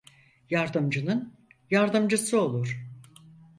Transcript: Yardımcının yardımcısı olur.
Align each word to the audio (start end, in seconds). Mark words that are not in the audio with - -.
Yardımcının 0.49 1.33
yardımcısı 1.71 2.37
olur. 2.41 2.79